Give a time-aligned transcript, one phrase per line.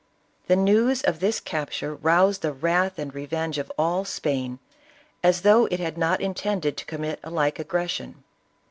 [0.47, 4.57] The news of this capture, roused the wrath and re venge of all Spain,
[5.21, 8.23] as though it had not intended to commit a like aggression.